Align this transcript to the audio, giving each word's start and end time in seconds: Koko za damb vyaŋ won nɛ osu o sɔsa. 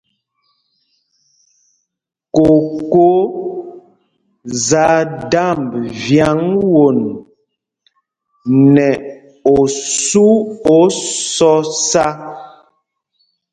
Koko 2.35 3.05
za 4.67 4.87
damb 5.31 5.71
vyaŋ 6.03 6.39
won 6.73 6.99
nɛ 8.73 8.87
osu 9.59 10.25
o 10.75 10.77
sɔsa. 11.33 12.07